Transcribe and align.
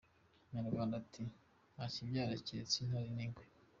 Umunyarwanda 0.47 0.93
ati: 1.01 1.23
"Nta 1.73 1.85
kibyara 1.93 2.43
keretse 2.45 2.75
intare 2.79 3.09
n'ingwe". 3.15 3.43